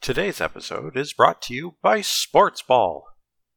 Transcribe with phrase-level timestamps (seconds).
[0.00, 3.04] Today's episode is brought to you by Sports Ball.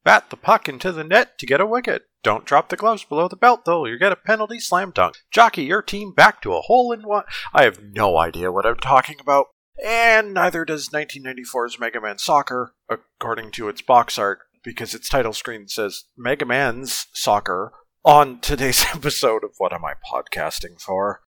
[0.04, 2.04] Bat the puck into the net to get a wicket.
[2.22, 3.86] Don't drop the gloves below the belt, though.
[3.86, 5.16] You get a penalty slam dunk.
[5.32, 7.24] Jockey your team back to a hole in one.
[7.54, 9.48] I have no idea what I'm talking about.
[9.82, 15.32] And neither does 1994's Mega Man Soccer, according to its box art, because its title
[15.32, 17.72] screen says Mega Man's Soccer
[18.04, 21.22] on today's episode of What Am I Podcasting For?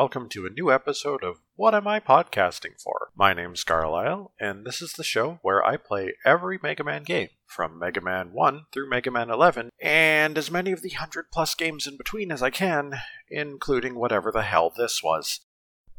[0.00, 3.10] Welcome to a new episode of What Am I Podcasting For?
[3.14, 7.28] My name's Carlisle, and this is the show where I play every Mega Man game,
[7.46, 11.54] from Mega Man 1 through Mega Man 11, and as many of the 100 plus
[11.54, 12.94] games in between as I can,
[13.28, 15.40] including whatever the hell this was.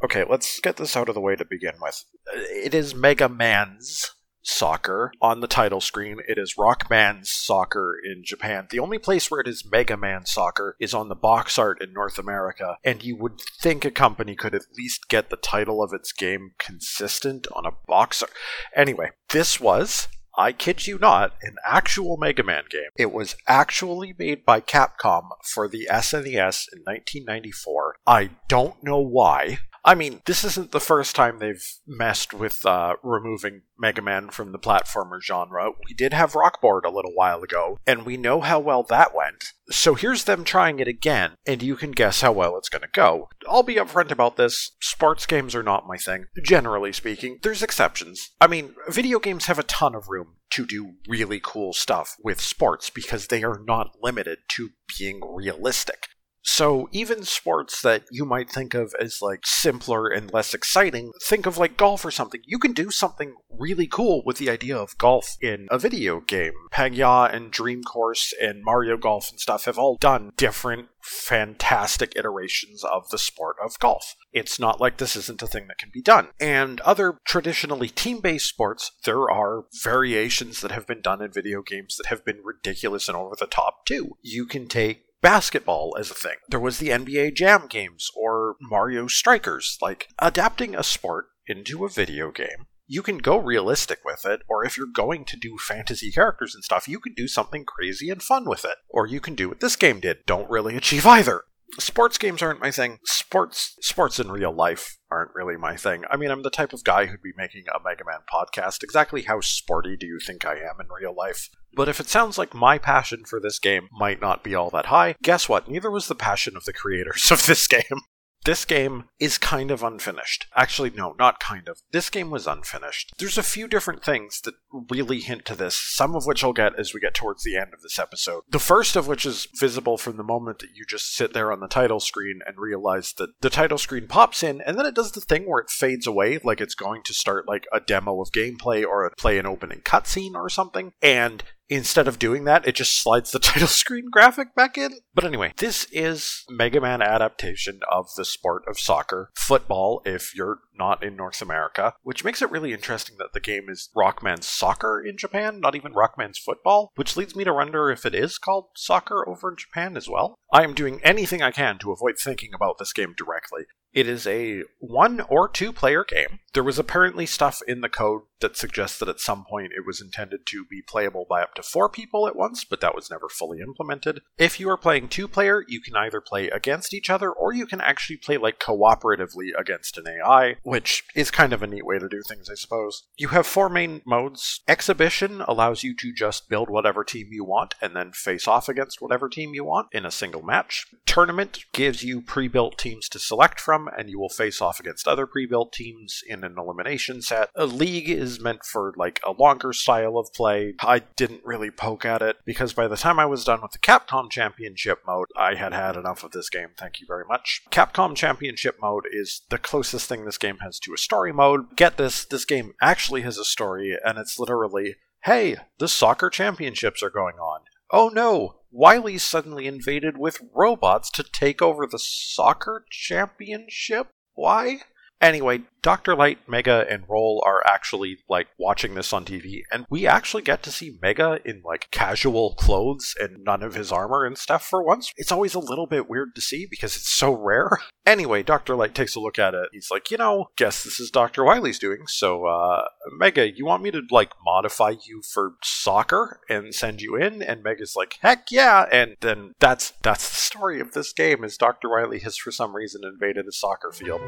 [0.03, 2.03] Okay, let's get this out of the way to begin with.
[2.33, 6.17] It is Mega Man's soccer on the title screen.
[6.27, 8.67] It is Rockman's soccer in Japan.
[8.69, 11.93] The only place where it is Mega Man soccer is on the box art in
[11.93, 15.93] North America, and you would think a company could at least get the title of
[15.93, 18.31] its game consistent on a box art.
[18.75, 22.89] Anyway, this was I kid you not, an actual Mega Man game.
[22.97, 27.95] It was actually made by Capcom for the SNES in 1994.
[28.07, 29.59] I don't know why.
[29.83, 34.51] I mean, this isn't the first time they've messed with uh, removing Mega Man from
[34.51, 35.71] the platformer genre.
[35.87, 39.43] We did have Rockboard a little while ago, and we know how well that went.
[39.71, 42.89] So here's them trying it again, and you can guess how well it's going to
[42.91, 43.29] go.
[43.49, 44.71] I'll be upfront about this.
[44.81, 47.39] Sports games are not my thing, generally speaking.
[47.41, 48.29] There's exceptions.
[48.39, 52.39] I mean, video games have a ton of room to do really cool stuff with
[52.39, 56.07] sports because they are not limited to being realistic.
[56.43, 61.45] So even sports that you might think of as like simpler and less exciting, think
[61.45, 62.41] of like golf or something.
[62.45, 66.53] You can do something really cool with the idea of golf in a video game.
[66.71, 72.83] Pangya and Dream Course and Mario Golf and stuff have all done different fantastic iterations
[72.83, 74.15] of the sport of golf.
[74.33, 76.29] It's not like this isn't a thing that can be done.
[76.39, 81.61] And other traditionally team based sports, there are variations that have been done in video
[81.61, 84.17] games that have been ridiculous and over the top too.
[84.21, 86.37] You can take basketball as a thing.
[86.49, 89.77] There was the NBA Jam games or Mario Strikers.
[89.81, 92.67] Like adapting a sport into a video game.
[92.87, 96.63] You can go realistic with it, or if you're going to do fantasy characters and
[96.63, 98.75] stuff, you can do something crazy and fun with it.
[98.89, 100.25] Or you can do what this game did.
[100.25, 101.43] Don't really achieve either
[101.79, 102.99] sports games aren't my thing.
[103.05, 106.03] Sports sports in real life aren't really my thing.
[106.09, 108.83] I mean, I'm the type of guy who'd be making a Mega Man podcast.
[108.83, 111.49] Exactly how sporty do you think I am in real life?
[111.73, 114.87] But if it sounds like my passion for this game might not be all that
[114.87, 115.69] high, guess what?
[115.69, 118.01] Neither was the passion of the creators of this game.
[118.43, 120.47] This game is kind of unfinished.
[120.55, 121.81] Actually, no, not kind of.
[121.91, 123.13] This game was unfinished.
[123.17, 124.55] There's a few different things that
[124.89, 127.73] really hint to this, some of which I'll get as we get towards the end
[127.73, 128.43] of this episode.
[128.49, 131.59] The first of which is visible from the moment that you just sit there on
[131.59, 135.11] the title screen and realize that the title screen pops in and then it does
[135.11, 138.31] the thing where it fades away, like it's going to start like a demo of
[138.31, 140.93] gameplay or play an opening cutscene or something.
[141.01, 144.91] And Instead of doing that, it just slides the title screen graphic back in.
[145.15, 150.59] But anyway, this is Mega Man adaptation of the sport of soccer, football if you're
[150.73, 155.01] not in North America, which makes it really interesting that the game is Rockman's soccer
[155.01, 158.69] in Japan, not even Rockman's football, which leads me to wonder if it is called
[158.75, 160.35] soccer over in Japan as well.
[160.53, 163.63] I am doing anything I can to avoid thinking about this game directly.
[163.93, 166.39] It is a one or two player game.
[166.53, 170.01] There was apparently stuff in the code that suggests that at some point it was
[170.01, 173.27] intended to be playable by up to four people at once, but that was never
[173.29, 174.21] fully implemented.
[174.37, 177.65] If you are playing two player, you can either play against each other or you
[177.65, 181.99] can actually play like cooperatively against an AI, which is kind of a neat way
[181.99, 183.03] to do things, I suppose.
[183.17, 184.61] You have four main modes.
[184.69, 189.01] Exhibition allows you to just build whatever team you want and then face off against
[189.01, 190.87] whatever team you want in a single match.
[191.05, 195.09] Tournament gives you pre built teams to select from and you will face off against
[195.09, 197.49] other pre-built teams in an elimination set.
[197.53, 200.75] A league is meant for like a longer style of play.
[200.79, 203.79] I didn't really poke at it because by the time I was done with the
[203.79, 206.69] Capcom Championship mode, I had had enough of this game.
[206.77, 207.61] Thank you very much.
[207.71, 211.75] Capcom Championship mode is the closest thing this game has to a story mode.
[211.75, 217.01] Get this, this game actually has a story and it's literally, hey, the soccer championships
[217.01, 217.61] are going on.
[217.91, 224.07] Oh no, Wily's suddenly invaded with robots to take over the soccer championship?
[224.33, 224.81] Why?
[225.21, 226.15] Anyway, Dr.
[226.15, 230.63] Light, Mega, and Roll are actually like watching this on TV, and we actually get
[230.63, 234.83] to see Mega in like casual clothes and none of his armor and stuff for
[234.83, 235.11] once.
[235.17, 237.69] It's always a little bit weird to see because it's so rare.
[238.03, 238.75] Anyway, Dr.
[238.75, 239.69] Light takes a look at it.
[239.71, 241.43] He's like, you know, guess this is Dr.
[241.43, 242.07] Wily's doing.
[242.07, 242.85] So, uh,
[243.15, 247.43] Mega, you want me to like modify you for soccer and send you in?
[247.43, 248.87] And Mega's like, heck yeah.
[248.91, 251.89] And then that's that's the story of this game is Dr.
[251.89, 254.19] Wily has for some reason invaded a soccer field.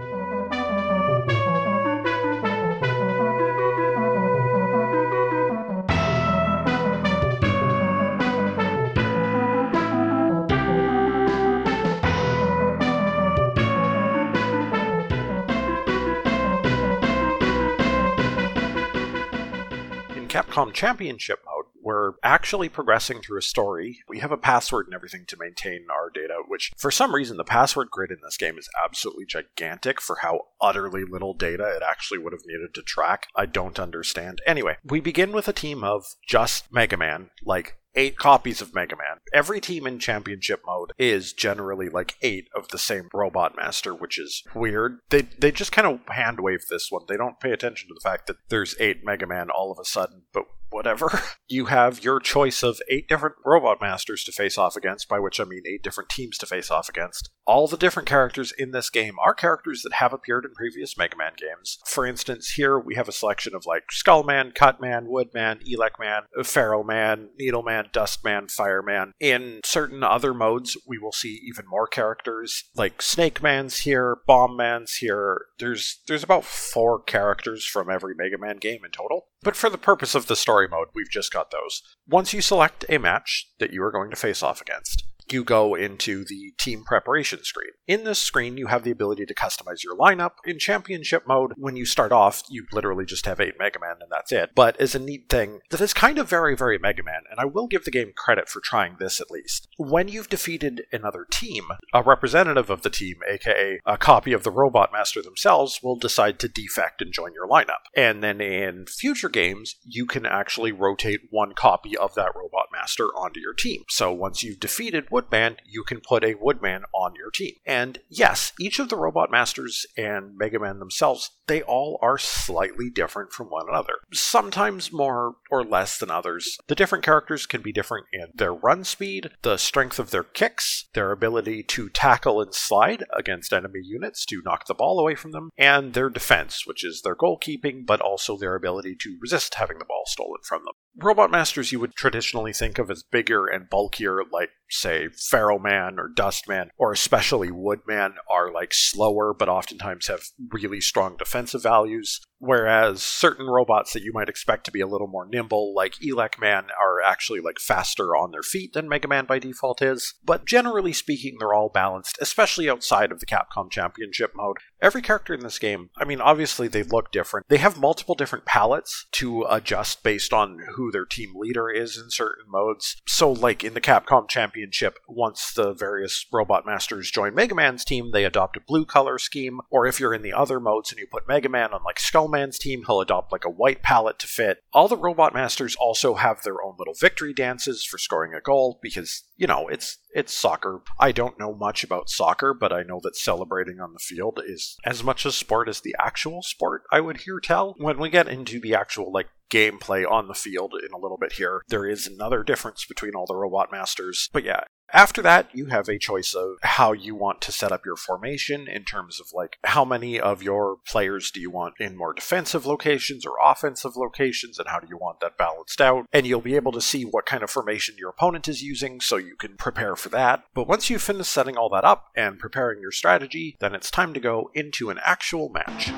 [20.34, 24.00] Capcom Championship mode, we're actually progressing through a story.
[24.08, 27.44] We have a password and everything to maintain our data, which for some reason the
[27.44, 32.20] password grid in this game is absolutely gigantic for how utterly little data it actually
[32.20, 33.28] would have needed to track.
[33.36, 34.42] I don't understand.
[34.46, 38.96] Anyway, we begin with a team of just Mega Man, like eight copies of Mega
[38.96, 39.18] Man.
[39.34, 44.20] Every team in championship mode is generally like eight of the same robot master, which
[44.20, 45.00] is weird.
[45.10, 47.04] They they just kind of hand wave this one.
[47.08, 49.86] They don't pay attention to the fact that there's eight Mega Man all of a
[49.86, 51.22] sudden, but whatever.
[51.50, 55.40] You have your choice of eight different robot masters to face off against, by which
[55.40, 57.30] I mean eight different teams to face off against.
[57.46, 61.16] All the different characters in this game are characters that have appeared in previous Mega
[61.16, 61.78] Man games.
[61.86, 66.84] For instance, here we have a selection of like Skullman, Cutman, Woodman, Elec Man, Pharaoh
[66.84, 69.12] Man, Needleman, Dustman, Fireman.
[69.20, 74.58] In certain other modes, we will see even more characters, like Snake Man's here, Bomb
[74.58, 75.46] Man's here.
[75.60, 79.28] There's there's about four characters from every Mega Man game in total.
[79.44, 81.81] But for the purpose of the story mode, we've just got those.
[82.07, 85.76] Once you select a match that you are going to face off against, you go
[85.76, 87.72] into the team preparation screen.
[87.88, 90.34] In this screen, you have the ability to customize your lineup.
[90.46, 94.10] In championship mode, when you start off, you literally just have 8 Mega Man and
[94.12, 94.52] that's it.
[94.56, 97.46] But as a neat thing, that is kind of very, very Mega Man, and I
[97.46, 99.68] will give the game credit for trying this at least.
[99.78, 104.52] When you've defeated another team, a representative of the team, aka a copy of the
[104.52, 107.84] Robot Master themselves, will decide to defect and join your lineup.
[107.96, 113.08] And then in future games, you can actually rotate one copy of that Robot Master
[113.16, 113.84] onto your team.
[113.90, 117.54] So once you've defeated Woodman, you can put a Woodman on your team.
[117.66, 122.90] And yes, each of the Robot Masters and Mega Man themselves, they all are slightly
[122.90, 123.94] different from one another.
[124.12, 126.58] Sometimes more or less than others.
[126.68, 130.90] The different characters can be different in their run speed, the strength of their kicks,
[130.94, 135.31] their ability to tackle and slide against enemy units to knock the ball away from
[135.31, 139.80] them, and their defense, which is their goalkeeping, but also their ability to resist having
[139.80, 140.74] the ball stolen from them.
[140.95, 145.98] Robot Masters you would traditionally think of as bigger and bulkier, like, say, Pharaoh Man
[145.98, 151.63] or Dust Man, or especially Woodman, are like slower but oftentimes have really strong defensive
[151.63, 152.22] values.
[152.45, 156.38] Whereas certain robots that you might expect to be a little more nimble, like Elec
[156.42, 160.16] Man, are actually like faster on their feet than Mega Man by default is.
[160.25, 164.57] But generally speaking, they're all balanced, especially outside of the Capcom Championship mode.
[164.81, 167.48] Every character in this game, I mean, obviously they look different.
[167.48, 172.10] They have multiple different palettes to adjust based on who their team leader is in
[172.10, 173.01] certain modes.
[173.07, 178.12] So, like in the Capcom Championship, once the various Robot Masters join Mega Man's team,
[178.12, 179.62] they adopt a blue color scheme.
[179.69, 182.33] Or if you're in the other modes and you put Mega Man on like Skull
[182.34, 184.60] Man's team, he'll adopt like a white palette to fit.
[184.74, 188.80] All the Robot Masters also have their own little victory dances for scoring a goal
[188.82, 190.82] because, you know, it's it's soccer.
[191.00, 194.78] I don't know much about soccer, but I know that celebrating on the field is
[194.84, 197.75] as much a sport as the actual sport, I would hear tell.
[197.78, 201.34] When we get into the actual like gameplay on the field in a little bit
[201.34, 204.30] here, there is another difference between all the robot masters.
[204.34, 204.62] But yeah,
[204.94, 208.68] after that, you have a choice of how you want to set up your formation
[208.68, 212.66] in terms of like how many of your players do you want in more defensive
[212.66, 216.06] locations or offensive locations, and how do you want that balanced out.
[216.14, 219.18] And you'll be able to see what kind of formation your opponent is using so
[219.18, 220.44] you can prepare for that.
[220.54, 224.14] But once you've finished setting all that up and preparing your strategy, then it's time
[224.14, 225.92] to go into an actual match.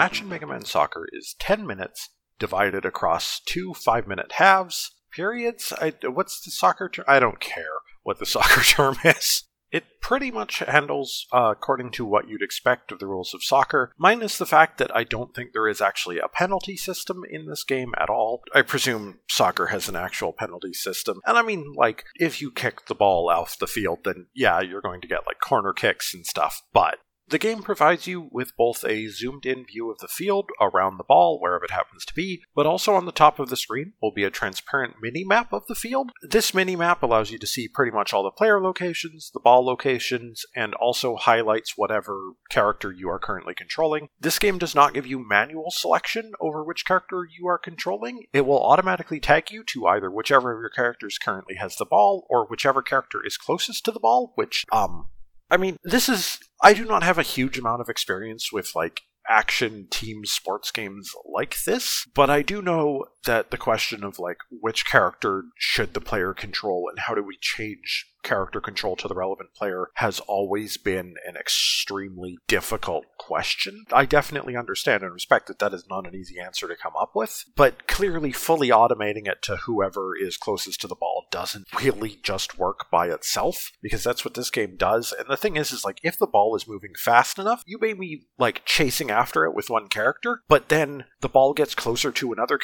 [0.00, 4.92] Match in Mega Man Soccer is 10 minutes divided across two five minute halves.
[5.12, 5.74] Periods?
[5.78, 7.04] I, what's the soccer term?
[7.06, 9.44] I don't care what the soccer term is.
[9.70, 13.92] It pretty much handles uh, according to what you'd expect of the rules of soccer,
[13.98, 17.62] minus the fact that I don't think there is actually a penalty system in this
[17.62, 18.42] game at all.
[18.54, 21.20] I presume soccer has an actual penalty system.
[21.26, 24.80] And I mean, like, if you kick the ball off the field, then yeah, you're
[24.80, 26.96] going to get like corner kicks and stuff, but
[27.30, 31.04] the game provides you with both a zoomed in view of the field around the
[31.04, 34.12] ball, wherever it happens to be, but also on the top of the screen will
[34.12, 36.10] be a transparent mini map of the field.
[36.22, 39.64] This mini map allows you to see pretty much all the player locations, the ball
[39.64, 44.08] locations, and also highlights whatever character you are currently controlling.
[44.18, 48.26] This game does not give you manual selection over which character you are controlling.
[48.32, 52.26] It will automatically tag you to either whichever of your characters currently has the ball
[52.28, 55.08] or whichever character is closest to the ball, which, um,
[55.50, 56.38] I mean, this is.
[56.62, 61.10] I do not have a huge amount of experience with, like, action team sports games
[61.24, 66.00] like this, but I do know that the question of, like, which character should the
[66.00, 70.76] player control and how do we change character control to the relevant player has always
[70.76, 73.84] been an extremely difficult question.
[73.92, 77.12] I definitely understand and respect that that is not an easy answer to come up
[77.14, 82.18] with, but clearly fully automating it to whoever is closest to the ball doesn't really
[82.22, 85.14] just work by itself because that's what this game does.
[85.18, 87.92] And the thing is is like if the ball is moving fast enough, you may
[87.92, 92.32] be like chasing after it with one character, but then the ball gets closer to
[92.32, 92.58] another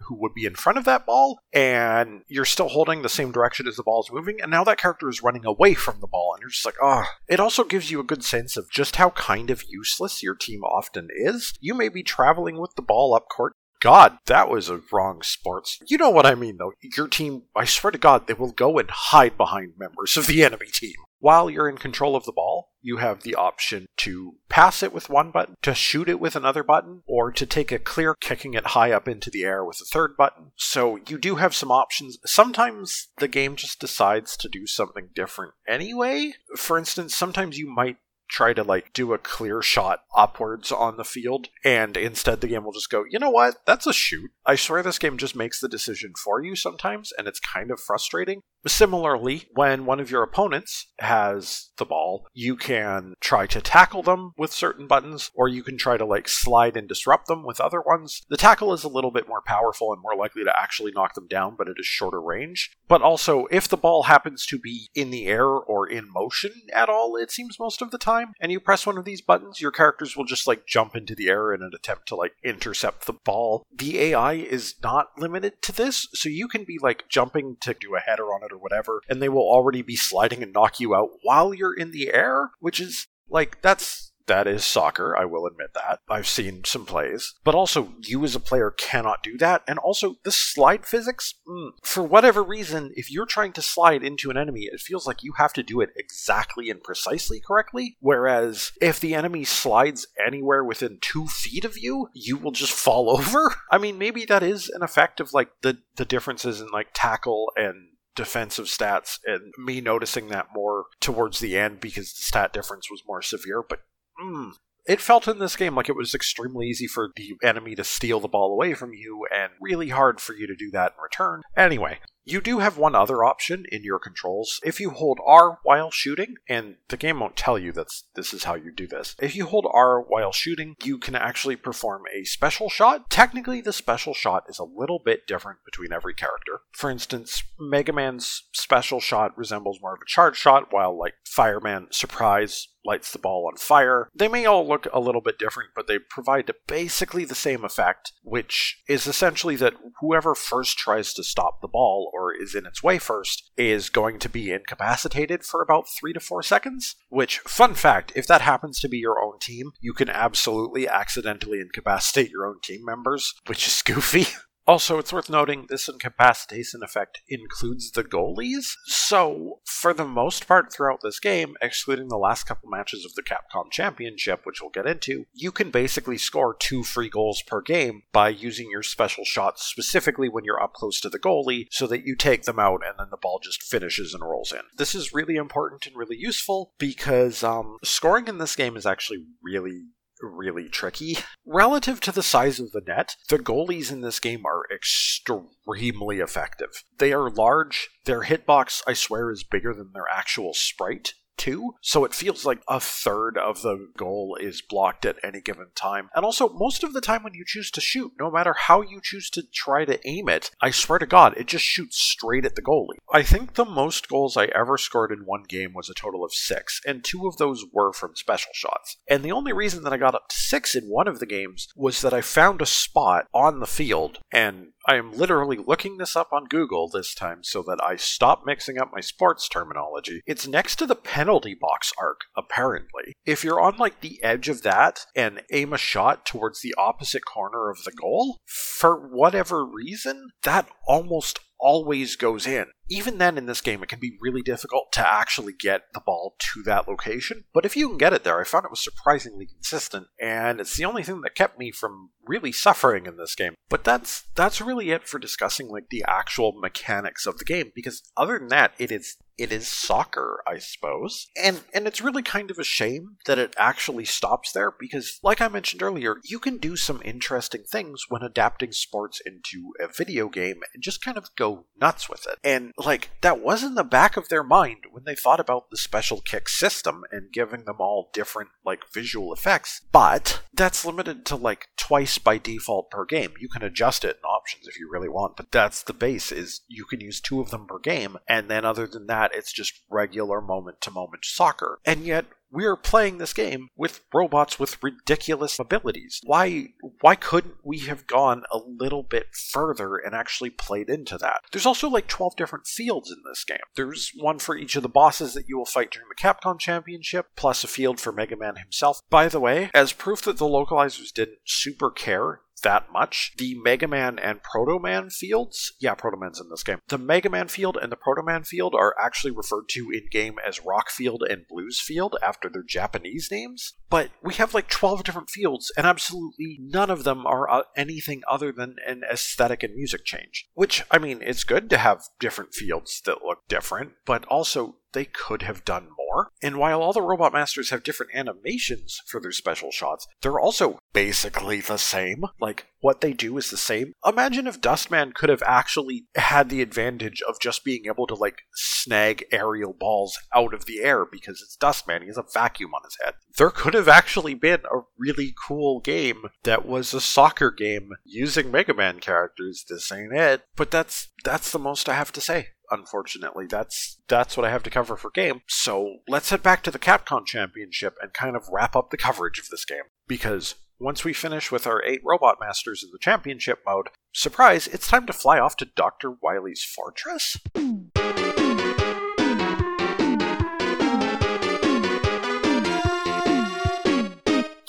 [0.00, 3.66] who would be in front of that ball and you're still holding the same direction
[3.66, 6.32] as the ball is moving and now that character is running away from the ball,
[6.34, 7.04] and you're just like, ah.
[7.06, 7.14] Oh.
[7.28, 10.62] It also gives you a good sense of just how kind of useless your team
[10.62, 11.54] often is.
[11.60, 15.78] You may be traveling with the ball up court God, that was a wrong sports.
[15.86, 16.72] You know what I mean, though.
[16.96, 20.42] Your team, I swear to God, they will go and hide behind members of the
[20.42, 20.94] enemy team.
[21.24, 25.08] While you're in control of the ball, you have the option to pass it with
[25.08, 28.66] one button, to shoot it with another button, or to take a clear kicking it
[28.66, 30.52] high up into the air with a third button.
[30.56, 32.18] So you do have some options.
[32.26, 36.34] Sometimes the game just decides to do something different anyway.
[36.58, 37.96] For instance, sometimes you might
[38.28, 42.64] try to like do a clear shot upwards on the field and instead the game
[42.64, 45.60] will just go you know what that's a shoot i swear this game just makes
[45.60, 50.22] the decision for you sometimes and it's kind of frustrating Similarly, when one of your
[50.22, 55.62] opponents has the ball, you can try to tackle them with certain buttons, or you
[55.62, 58.22] can try to like slide and disrupt them with other ones.
[58.28, 61.26] The tackle is a little bit more powerful and more likely to actually knock them
[61.28, 62.70] down, but it is shorter range.
[62.88, 66.88] But also, if the ball happens to be in the air or in motion at
[66.88, 69.72] all, it seems most of the time, and you press one of these buttons, your
[69.72, 73.12] characters will just like jump into the air in an attempt to like intercept the
[73.12, 73.66] ball.
[73.74, 77.94] The AI is not limited to this, so you can be like jumping to do
[77.94, 80.94] a header on it or whatever, and they will already be sliding and knock you
[80.94, 85.46] out while you're in the air, which is like that's that is soccer, I will
[85.46, 86.00] admit that.
[86.08, 87.34] I've seen some plays.
[87.44, 89.62] But also, you as a player cannot do that.
[89.66, 94.30] And also, the slide physics, mm, for whatever reason, if you're trying to slide into
[94.30, 97.96] an enemy, it feels like you have to do it exactly and precisely correctly.
[98.00, 103.10] Whereas, if the enemy slides anywhere within two feet of you, you will just fall
[103.18, 103.54] over.
[103.70, 107.52] I mean, maybe that is an effect of like the, the differences in like tackle
[107.56, 112.90] and defensive stats and me noticing that more towards the end because the stat difference
[112.90, 113.80] was more severe but
[114.22, 114.52] mm,
[114.86, 118.20] it felt in this game like it was extremely easy for the enemy to steal
[118.20, 121.42] the ball away from you and really hard for you to do that in return.
[121.56, 124.60] Anyway you do have one other option in your controls.
[124.64, 128.44] If you hold R while shooting, and the game won't tell you that this is
[128.44, 129.14] how you do this.
[129.20, 133.10] If you hold R while shooting, you can actually perform a special shot.
[133.10, 136.60] Technically, the special shot is a little bit different between every character.
[136.72, 141.88] For instance, Mega Man's special shot resembles more of a charge shot, while like Fireman
[141.90, 144.10] Surprise lights the ball on fire.
[144.14, 148.12] They may all look a little bit different, but they provide basically the same effect,
[148.22, 152.82] which is essentially that whoever first tries to stop the ball or is in its
[152.82, 156.96] way first is going to be incapacitated for about three to four seconds.
[157.08, 161.60] Which, fun fact, if that happens to be your own team, you can absolutely accidentally
[161.60, 164.26] incapacitate your own team members, which is goofy.
[164.66, 168.72] Also, it's worth noting this incapacitation effect includes the goalies.
[168.86, 173.22] So, for the most part throughout this game, excluding the last couple matches of the
[173.22, 178.04] Capcom Championship, which we'll get into, you can basically score two free goals per game
[178.12, 182.06] by using your special shots specifically when you're up close to the goalie so that
[182.06, 184.60] you take them out and then the ball just finishes and rolls in.
[184.76, 189.24] This is really important and really useful because um, scoring in this game is actually
[189.42, 189.82] really
[190.26, 191.18] really tricky.
[191.46, 196.84] Relative to the size of the net, the goalies in this game are extremely effective.
[196.98, 202.04] They are large, their hitbox, I swear, is bigger than their actual sprite two, so
[202.04, 206.10] it feels like a third of the goal is blocked at any given time.
[206.14, 209.00] And also, most of the time when you choose to shoot, no matter how you
[209.02, 212.54] choose to try to aim it, I swear to God, it just shoots straight at
[212.54, 212.98] the goalie.
[213.12, 216.32] I think the most goals I ever scored in one game was a total of
[216.32, 218.96] six, and two of those were from special shots.
[219.08, 221.68] And the only reason that I got up to six in one of the games
[221.76, 226.14] was that I found a spot on the field, and I am literally looking this
[226.14, 230.20] up on Google this time so that I stop mixing up my sports terminology.
[230.26, 233.14] It's next to the penalty box arc, apparently.
[233.24, 237.24] If you're on like the edge of that and aim a shot towards the opposite
[237.24, 242.66] corner of the goal, for whatever reason, that almost always goes in.
[242.88, 246.36] Even then, in this game, it can be really difficult to actually get the ball
[246.38, 247.44] to that location.
[247.52, 250.76] But if you can get it there, I found it was surprisingly consistent, and it's
[250.76, 253.54] the only thing that kept me from really suffering in this game.
[253.68, 257.72] But that's that's really it for discussing like the actual mechanics of the game.
[257.74, 261.28] Because other than that, it is it is soccer, I suppose.
[261.42, 265.40] And and it's really kind of a shame that it actually stops there because like
[265.40, 270.28] I mentioned earlier, you can do some interesting things when adapting sports into a video
[270.28, 272.38] game and just kind of go nuts with it.
[272.44, 275.76] And like that was in the back of their mind when they thought about the
[275.76, 279.82] special kick system and giving them all different like visual effects.
[279.92, 283.34] But that's limited to like twice by default per game.
[283.38, 286.62] You can adjust it in options if you really want, but that's the base is
[286.68, 289.80] you can use two of them per game and then other than that it's just
[289.90, 291.78] regular moment to moment soccer.
[291.84, 296.20] And yet we are playing this game with robots with ridiculous abilities.
[296.24, 296.68] Why
[297.00, 301.40] why couldn't we have gone a little bit further and actually played into that?
[301.52, 303.58] There's also like 12 different fields in this game.
[303.76, 307.26] There's one for each of the bosses that you will fight during the Capcom Championship,
[307.36, 309.00] plus a field for Mega Man himself.
[309.10, 313.32] By the way, as proof that the localizers didn't super care that much.
[313.38, 316.80] The Mega Man and Proto Man fields, yeah, Proto Man's in this game.
[316.88, 320.36] The Mega Man field and the Proto Man field are actually referred to in game
[320.44, 323.74] as Rock Field and Blues Field after their Japanese names.
[323.88, 328.22] But we have like 12 different fields, and absolutely none of them are uh, anything
[328.28, 330.48] other than an aesthetic and music change.
[330.54, 335.04] Which, I mean, it's good to have different fields that look different, but also they
[335.04, 336.03] could have done more.
[336.42, 340.78] And while all the Robot Masters have different animations for their special shots, they're also
[340.92, 342.24] basically the same.
[342.40, 343.92] Like, what they do is the same.
[344.06, 348.42] Imagine if Dustman could have actually had the advantage of just being able to, like,
[348.54, 352.02] snag aerial balls out of the air because it's Dustman.
[352.02, 353.14] He has a vacuum on his head.
[353.36, 358.50] There could have actually been a really cool game that was a soccer game using
[358.50, 359.64] Mega Man characters.
[359.68, 360.42] This ain't it.
[360.56, 363.46] But that's that's the most I have to say unfortunately.
[363.46, 365.42] That's that's what I have to cover for game.
[365.48, 369.38] So let's head back to the Capcom Championship and kind of wrap up the coverage
[369.38, 369.84] of this game.
[370.06, 374.88] Because once we finish with our eight Robot Masters in the Championship mode, surprise, it's
[374.88, 376.16] time to fly off to Dr.
[376.22, 377.38] Wily's fortress?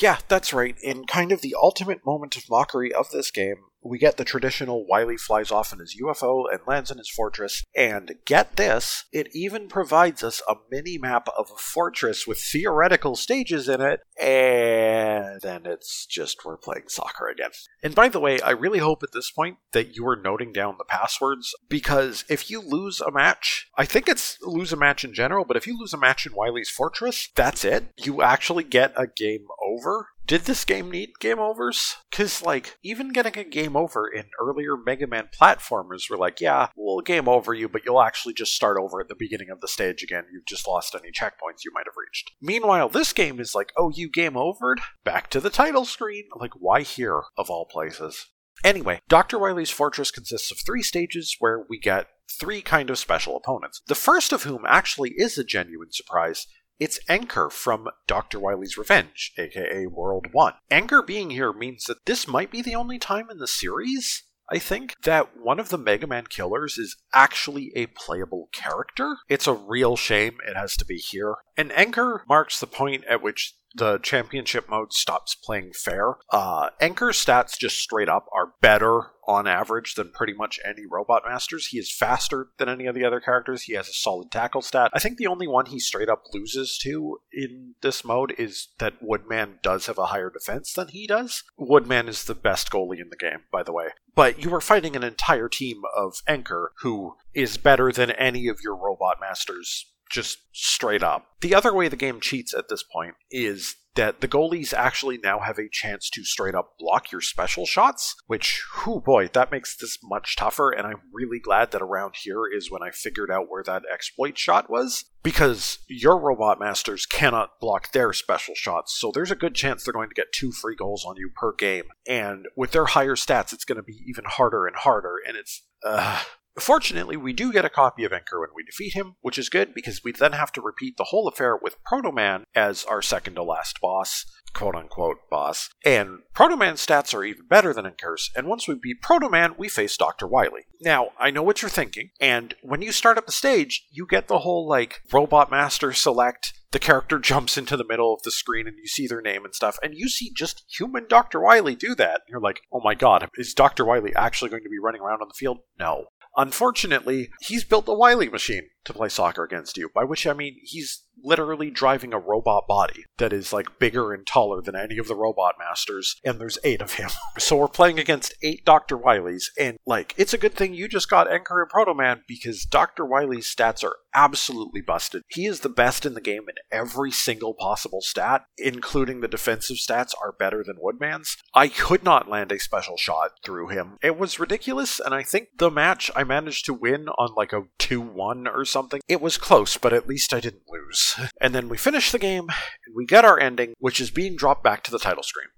[0.06, 0.76] Yeah, that's right.
[0.84, 4.86] In kind of the ultimate moment of mockery of this game, we get the traditional
[4.88, 7.64] Wily flies off in his UFO and lands in his fortress.
[7.76, 13.16] And get this, it even provides us a mini map of a fortress with theoretical
[13.16, 14.02] stages in it.
[14.20, 17.52] And then it's just we're playing soccer again.
[17.84, 20.76] And by the way, I really hope at this point that you are noting down
[20.78, 25.14] the passwords because if you lose a match, I think it's lose a match in
[25.14, 27.86] general, but if you lose a match in Wily's fortress, that's it.
[27.98, 31.98] You actually get a game over did this game need game overs?
[32.10, 36.70] Because, like, even getting a game over in earlier Mega Man platformers were like, yeah,
[36.76, 39.68] we'll game over you, but you'll actually just start over at the beginning of the
[39.68, 40.24] stage again.
[40.32, 42.32] You've just lost any checkpoints you might have reached.
[42.42, 44.80] Meanwhile, this game is like, oh, you game overed?
[45.04, 46.24] Back to the title screen.
[46.36, 48.26] Like, why here, of all places?
[48.64, 49.38] Anyway, Dr.
[49.38, 52.08] Wily's Fortress consists of three stages where we get
[52.40, 53.82] three kind of special opponents.
[53.88, 56.48] The first of whom actually is a genuine surprise
[56.80, 58.40] it's Enker from Dr.
[58.40, 60.54] Wily's Revenge, aka World 1.
[60.72, 64.60] Enker being here means that this might be the only time in the series, I
[64.60, 69.18] think, that one of the Mega Man killers is actually a playable character.
[69.30, 71.36] It's a real shame it has to be here.
[71.58, 76.16] And Enker marks the point at which the championship mode stops playing fair.
[76.32, 81.24] Uh, Enker's stats just straight up are better on average than pretty much any Robot
[81.28, 81.68] Masters.
[81.68, 83.64] He is faster than any of the other characters.
[83.64, 84.92] He has a solid tackle stat.
[84.94, 89.02] I think the only one he straight up loses to in this mode is that
[89.02, 91.44] Woodman does have a higher defense than he does.
[91.58, 93.90] Woodman is the best goalie in the game, by the way.
[94.14, 98.62] But you are fighting an entire team of Enker who is better than any of
[98.64, 101.28] your Robot Masters just straight up.
[101.42, 105.40] The other way the game cheats at this point is that the goalies actually now
[105.40, 109.76] have a chance to straight up block your special shots, which, whoo boy, that makes
[109.76, 110.72] this much tougher.
[110.72, 114.38] And I'm really glad that around here is when I figured out where that exploit
[114.38, 119.00] shot was because your robot masters cannot block their special shots.
[119.00, 121.54] So there's a good chance they're going to get two free goals on you per
[121.54, 121.86] game.
[122.08, 125.16] And with their higher stats, it's going to be even harder and harder.
[125.26, 126.22] And it's, uh,
[126.60, 129.74] Fortunately, we do get a copy of Enker when we defeat him, which is good
[129.74, 133.36] because we then have to repeat the whole affair with Proto Man as our second
[133.36, 135.70] to last boss, quote unquote boss.
[135.84, 139.56] And Proto Man's stats are even better than Enker's, and once we beat Proto Man,
[139.58, 140.28] we face Dr.
[140.28, 140.62] Wily.
[140.82, 144.28] Now, I know what you're thinking, and when you start up the stage, you get
[144.28, 148.68] the whole like Robot Master select the character jumps into the middle of the screen
[148.68, 151.42] and you see their name and stuff, and you see just human Dr.
[151.42, 152.22] Wily do that.
[152.28, 153.86] You're like, oh my god, is Dr.
[153.86, 155.60] Wily actually going to be running around on the field?
[155.80, 156.08] No.
[156.38, 160.60] Unfortunately, he's built a Wily machine to play soccer against you, by which I mean
[160.62, 165.08] he's literally driving a robot body that is like bigger and taller than any of
[165.08, 167.10] the robot masters, and there's eight of him.
[167.38, 168.98] so we're playing against eight Dr.
[168.98, 172.66] Wilys, and like, it's a good thing you just got Enker and Proto Man because
[172.66, 173.06] Dr.
[173.06, 175.24] Wily's stats are absolutely busted.
[175.28, 179.78] He is the best in the game in every single possible stat, including the defensive
[179.78, 181.38] stats are better than Woodman's.
[181.54, 183.98] I could not land a special shot through him.
[184.02, 187.64] It was ridiculous, and I think the match I managed to win on like a
[187.80, 189.02] 2 1 or something.
[189.08, 191.05] It was close, but at least I didn't lose.
[191.42, 192.50] And then we finish the game,
[192.86, 195.50] and we get our ending, which is being dropped back to the title screen.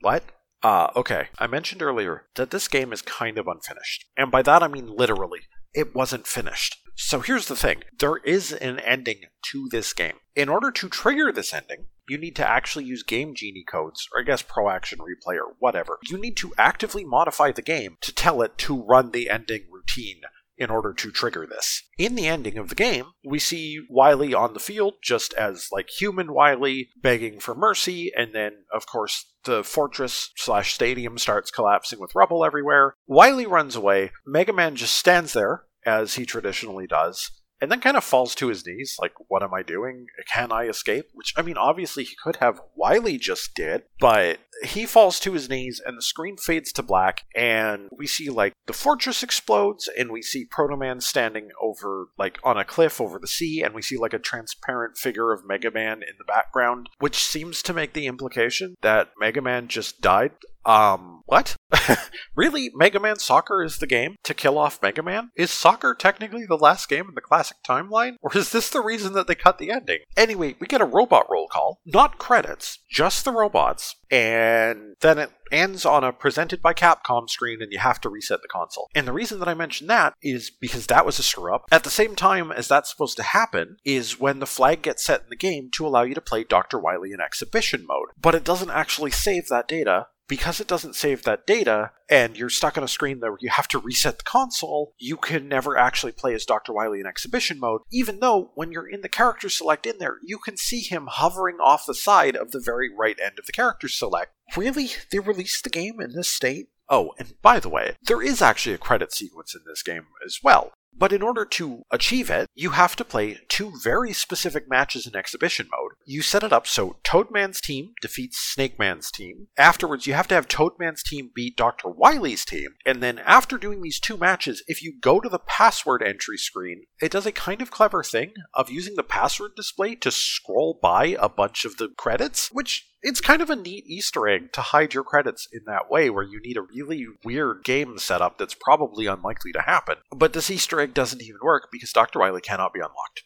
[0.00, 0.24] What?
[0.62, 1.28] Ah, uh, okay.
[1.38, 4.06] I mentioned earlier that this game is kind of unfinished.
[4.16, 5.40] And by that I mean literally.
[5.74, 6.78] It wasn't finished.
[6.94, 9.20] So here's the thing there is an ending
[9.52, 10.14] to this game.
[10.34, 14.20] In order to trigger this ending, you need to actually use Game Genie codes, or
[14.20, 15.98] I guess Pro Action Replay or whatever.
[16.08, 20.22] You need to actively modify the game to tell it to run the ending routine
[20.58, 21.82] in order to trigger this.
[21.98, 25.88] In the ending of the game, we see Wily on the field just as like
[25.90, 32.00] human Wily begging for mercy, and then of course the fortress slash stadium starts collapsing
[32.00, 32.94] with rubble everywhere.
[33.06, 34.10] Wily runs away.
[34.26, 38.48] Mega Man just stands there, as he traditionally does, and then kind of falls to
[38.48, 40.06] his knees, like, what am I doing?
[40.30, 41.06] Can I escape?
[41.14, 42.60] Which, I mean, obviously he could have.
[42.74, 47.22] Wily just did, but he falls to his knees, and the screen fades to black,
[47.34, 52.38] and we see, like, the fortress explodes, and we see Proto Man standing over, like,
[52.44, 55.70] on a cliff over the sea, and we see, like, a transparent figure of Mega
[55.70, 60.32] Man in the background, which seems to make the implication that Mega Man just died
[60.66, 61.56] um, what?
[62.36, 62.70] really?
[62.74, 65.30] Mega Man Soccer is the game to kill off Mega Man?
[65.36, 68.16] Is Soccer technically the last game in the classic timeline?
[68.20, 70.00] Or is this the reason that they cut the ending?
[70.16, 75.30] Anyway, we get a robot roll call, not credits, just the robots, and then it
[75.52, 78.88] ends on a presented by Capcom screen and you have to reset the console.
[78.94, 81.66] And the reason that I mention that is because that was a screw up.
[81.70, 85.22] At the same time as that's supposed to happen is when the flag gets set
[85.22, 86.78] in the game to allow you to play Dr.
[86.78, 88.08] Wily in exhibition mode.
[88.20, 92.50] But it doesn't actually save that data because it doesn't save that data and you're
[92.50, 96.12] stuck on a screen where you have to reset the console, you can never actually
[96.12, 96.72] play as Dr.
[96.72, 100.38] Wily in exhibition mode, even though when you're in the character select in there, you
[100.38, 103.88] can see him hovering off the side of the very right end of the character
[103.88, 104.32] select.
[104.56, 104.90] Really?
[105.10, 106.68] They released the game in this state?
[106.88, 110.38] Oh, and by the way, there is actually a credit sequence in this game as
[110.42, 110.72] well.
[110.98, 115.14] But in order to achieve it, you have to play two very specific matches in
[115.14, 115.92] exhibition mode.
[116.04, 119.48] You set it up so Toadman's team defeats Snake Man's team.
[119.58, 121.88] Afterwards, you have to have Toadman's team beat Dr.
[121.88, 122.70] Wily's team.
[122.86, 126.84] And then after doing these two matches, if you go to the password entry screen,
[127.00, 131.16] it does a kind of clever thing of using the password display to scroll by
[131.18, 134.92] a bunch of the credits, which it's kind of a neat Easter egg to hide
[134.92, 139.06] your credits in that way, where you need a really weird game setup that's probably
[139.06, 139.98] unlikely to happen.
[140.10, 142.18] But this Easter egg doesn't even work because Dr.
[142.18, 143.22] Wily cannot be unlocked.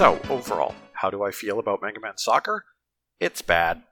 [0.00, 2.64] So, overall, how do I feel about Mega Man Soccer?
[3.20, 3.82] It's bad.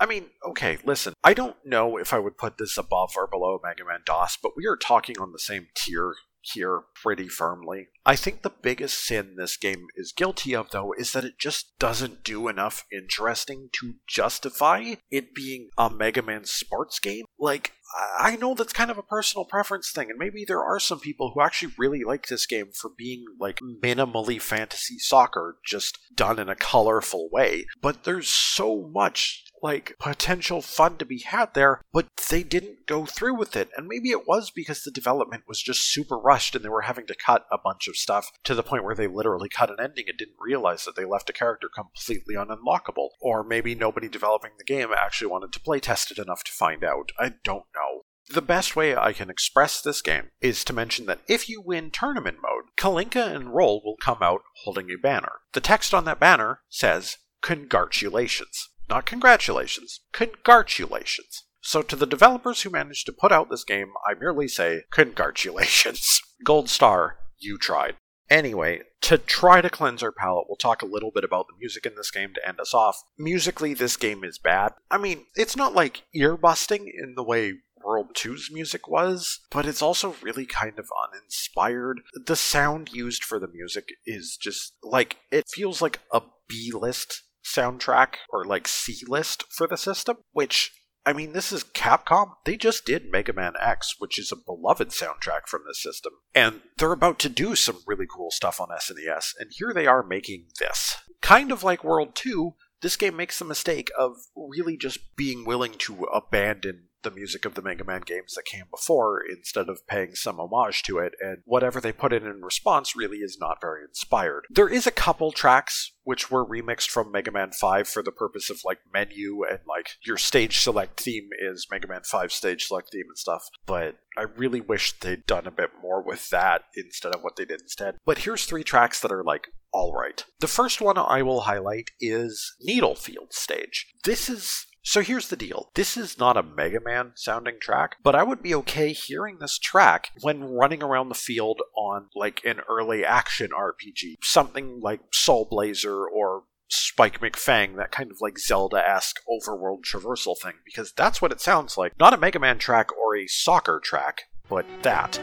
[0.00, 3.60] I mean, okay, listen, I don't know if I would put this above or below
[3.62, 7.88] Mega Man DOS, but we are talking on the same tier here pretty firmly.
[8.06, 11.78] I think the biggest sin this game is guilty of, though, is that it just
[11.78, 17.26] doesn't do enough interesting to justify it being a Mega Man sports game.
[17.38, 17.72] Like,
[18.18, 21.32] I know that's kind of a personal preference thing, and maybe there are some people
[21.32, 26.48] who actually really like this game for being like minimally fantasy soccer, just done in
[26.48, 27.66] a colorful way.
[27.80, 33.06] But there's so much like potential fun to be had there, but they didn't go
[33.06, 33.70] through with it.
[33.76, 37.06] And maybe it was because the development was just super rushed and they were having
[37.06, 40.06] to cut a bunch of stuff to the point where they literally cut an ending
[40.08, 43.10] and didn't realize that they left a character completely ununlockable.
[43.20, 46.82] Or maybe nobody developing the game actually wanted to play test it enough to find
[46.82, 47.12] out.
[47.18, 48.02] I don't know.
[48.28, 51.90] The best way I can express this game is to mention that if you win
[51.90, 55.40] tournament mode, Kalinka and Roll will come out holding a banner.
[55.52, 58.68] The text on that banner says, Congratulations.
[58.88, 61.44] Not congratulations, congratulations.
[61.60, 66.20] So to the developers who managed to put out this game, I merely say, Congratulations.
[66.44, 67.94] Gold star, you tried.
[68.28, 71.86] Anyway, to try to cleanse our palate, we'll talk a little bit about the music
[71.86, 73.02] in this game to end us off.
[73.18, 74.72] Musically, this game is bad.
[74.90, 79.66] I mean, it's not like ear busting in the way World 2's music was, but
[79.66, 82.00] it's also really kind of uninspired.
[82.14, 87.22] The sound used for the music is just like, it feels like a B list
[87.44, 90.72] soundtrack or like C list for the system, which
[91.04, 92.34] I mean, this is Capcom.
[92.44, 96.12] They just did Mega Man X, which is a beloved soundtrack from this system.
[96.34, 100.04] And they're about to do some really cool stuff on SNES, and here they are
[100.04, 100.96] making this.
[101.20, 102.52] Kind of like World 2,
[102.82, 107.54] this game makes the mistake of really just being willing to abandon the music of
[107.54, 111.38] the Mega Man games that came before instead of paying some homage to it, and
[111.44, 114.46] whatever they put in in response really is not very inspired.
[114.50, 118.50] There is a couple tracks which were remixed from Mega Man 5 for the purpose
[118.50, 122.90] of like menu and like your stage select theme is Mega Man 5 stage select
[122.92, 127.14] theme and stuff, but I really wish they'd done a bit more with that instead
[127.14, 127.96] of what they did instead.
[128.04, 130.24] But here's three tracks that are like alright.
[130.40, 133.86] The first one I will highlight is Needlefield Stage.
[134.04, 135.70] This is so here's the deal.
[135.74, 139.58] This is not a Mega Man sounding track, but I would be okay hearing this
[139.58, 144.16] track when running around the field on like an early action RPG.
[144.22, 150.38] Something like Soul Blazer or Spike McFang, that kind of like Zelda esque overworld traversal
[150.40, 151.92] thing, because that's what it sounds like.
[151.98, 155.20] Not a Mega Man track or a soccer track, but that.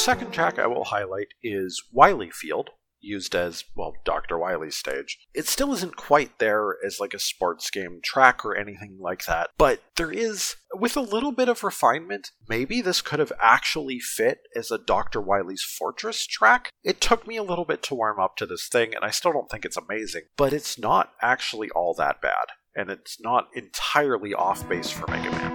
[0.00, 2.70] Second track I will highlight is Wily Field,
[3.02, 4.38] used as, well, Dr.
[4.38, 5.18] Wily's stage.
[5.34, 9.50] It still isn't quite there as like a sports game track or anything like that,
[9.58, 14.38] but there is, with a little bit of refinement, maybe this could have actually fit
[14.56, 15.20] as a Dr.
[15.20, 16.70] Wily's Fortress track.
[16.82, 19.34] It took me a little bit to warm up to this thing, and I still
[19.34, 24.32] don't think it's amazing, but it's not actually all that bad, and it's not entirely
[24.32, 25.49] off base for Mega Man.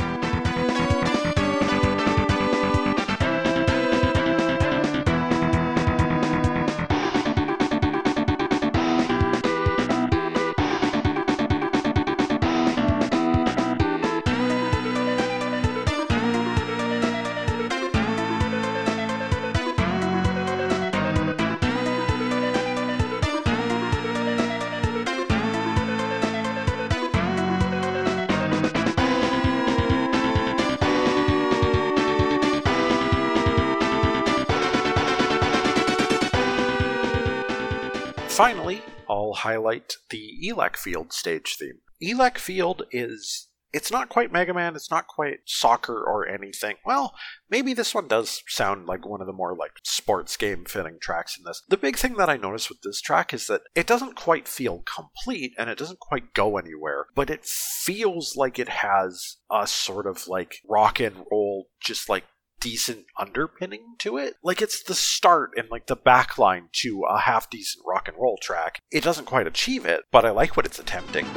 [40.09, 41.79] The Elec Field stage theme.
[42.01, 46.77] Elec Field is it's not quite Mega Man, it's not quite soccer or anything.
[46.85, 47.13] Well,
[47.49, 51.37] maybe this one does sound like one of the more like sports game fitting tracks
[51.37, 51.61] in this.
[51.67, 54.81] The big thing that I noticed with this track is that it doesn't quite feel
[54.85, 60.07] complete and it doesn't quite go anywhere, but it feels like it has a sort
[60.07, 62.23] of like rock and roll just like
[62.59, 64.35] decent underpinning to it.
[64.43, 68.37] Like it's the start and like the backline to a half decent rock and roll
[68.41, 68.81] track.
[68.91, 71.27] It doesn't quite achieve it, but I like what it's attempting.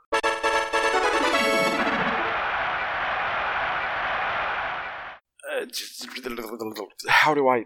[7.08, 7.65] how do I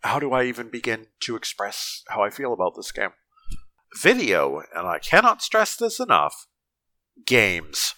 [0.00, 3.10] how do I even begin to express how I feel about this game?
[4.00, 6.46] Video, and I cannot stress this enough,
[7.26, 7.94] games.